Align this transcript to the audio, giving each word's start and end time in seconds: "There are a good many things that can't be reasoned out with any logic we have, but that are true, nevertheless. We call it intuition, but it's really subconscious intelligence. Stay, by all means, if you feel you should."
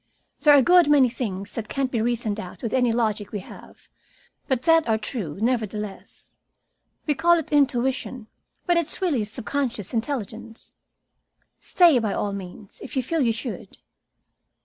"There 0.39 0.55
are 0.55 0.57
a 0.57 0.63
good 0.63 0.89
many 0.89 1.09
things 1.11 1.53
that 1.53 1.69
can't 1.69 1.91
be 1.91 2.01
reasoned 2.01 2.39
out 2.39 2.63
with 2.63 2.73
any 2.73 2.91
logic 2.91 3.31
we 3.31 3.41
have, 3.41 3.87
but 4.47 4.63
that 4.63 4.89
are 4.89 4.97
true, 4.97 5.37
nevertheless. 5.39 6.33
We 7.05 7.13
call 7.13 7.37
it 7.37 7.51
intuition, 7.51 8.25
but 8.65 8.77
it's 8.77 8.99
really 8.99 9.23
subconscious 9.25 9.93
intelligence. 9.93 10.73
Stay, 11.59 11.99
by 11.99 12.13
all 12.15 12.33
means, 12.33 12.79
if 12.81 12.95
you 12.97 13.03
feel 13.03 13.21
you 13.21 13.31
should." 13.31 13.77